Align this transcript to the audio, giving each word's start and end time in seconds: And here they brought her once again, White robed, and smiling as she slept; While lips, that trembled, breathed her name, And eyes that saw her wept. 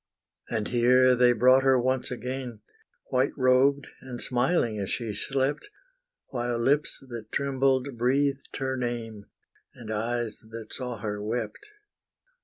And 0.49 0.69
here 0.69 1.13
they 1.15 1.31
brought 1.31 1.61
her 1.61 1.79
once 1.79 2.09
again, 2.09 2.61
White 3.11 3.33
robed, 3.37 3.85
and 4.01 4.19
smiling 4.19 4.79
as 4.79 4.89
she 4.89 5.13
slept; 5.13 5.69
While 6.29 6.57
lips, 6.57 7.03
that 7.09 7.31
trembled, 7.31 7.87
breathed 7.99 8.55
her 8.57 8.75
name, 8.75 9.27
And 9.75 9.93
eyes 9.93 10.39
that 10.49 10.73
saw 10.73 10.97
her 10.97 11.21
wept. 11.21 11.69